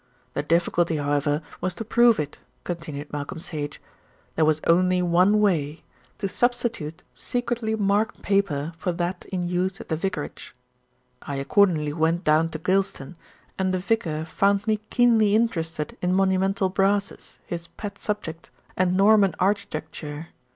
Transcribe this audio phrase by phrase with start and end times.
[0.33, 3.79] "The difficulty, however, was to prove it," continued Malcolm Sage.
[4.35, 5.83] "There was only one way;
[6.17, 10.55] to substitute secretly marked paper for that in use at the vicarage.
[11.21, 13.15] "I accordingly went down to Gylston,
[13.59, 19.35] and the vicar found me keenly interested in monumental brasses, his pet subject, and Norman
[19.37, 20.29] architecture.